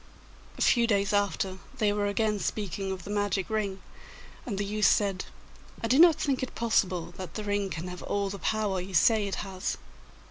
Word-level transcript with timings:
A 0.57 0.63
few 0.63 0.87
days 0.87 1.13
after 1.13 1.59
they 1.77 1.93
were 1.93 2.07
again 2.07 2.39
speaking 2.39 2.91
of 2.91 3.03
the 3.03 3.11
magic 3.11 3.51
ring, 3.51 3.83
and 4.47 4.57
the 4.57 4.65
youth 4.65 4.87
said, 4.87 5.25
'I 5.83 5.89
do 5.89 5.99
not 5.99 6.15
think 6.15 6.41
it 6.41 6.55
possible 6.55 7.13
that 7.17 7.35
the 7.35 7.43
ring 7.43 7.69
can 7.69 7.87
have 7.87 8.01
all 8.01 8.27
the 8.31 8.39
power 8.39 8.81
you 8.81 8.95
say 8.95 9.27
it 9.27 9.35
has. 9.45 9.77